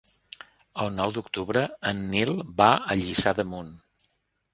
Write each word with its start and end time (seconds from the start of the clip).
El 0.85 0.87
nou 0.99 1.11
d'octubre 1.17 1.61
en 1.91 1.99
Nil 2.13 2.31
va 2.63 2.71
a 2.79 2.97
Lliçà 3.03 3.35
d'Amunt. 3.41 3.71